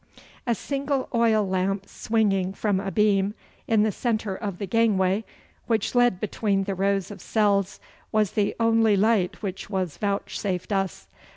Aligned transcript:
A 0.47 0.55
single 0.55 1.07
oil 1.13 1.47
lamp 1.47 1.87
swinging 1.87 2.53
from 2.53 2.79
a 2.79 2.89
beam 2.89 3.35
in 3.67 3.83
the 3.83 3.91
centre 3.91 4.35
of 4.35 4.57
the 4.57 4.65
gangway 4.65 5.23
which 5.67 5.93
led 5.93 6.19
between 6.19 6.63
the 6.63 6.73
rows 6.73 7.11
of 7.11 7.21
cells 7.21 7.79
was 8.11 8.31
the 8.31 8.55
only 8.59 8.97
light 8.97 9.43
which 9.43 9.69
was 9.69 9.97
vouchsafed 9.97 10.71
us. 10.73 11.05